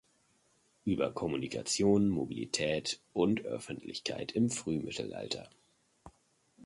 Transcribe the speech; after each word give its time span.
Über 0.83 1.13
Kommunikation, 1.13 2.09
Mobilität 2.09 2.99
und 3.13 3.41
Öffentlichkeit 3.43 4.31
im 4.31 4.49
Frühmittelalter". 4.49 5.47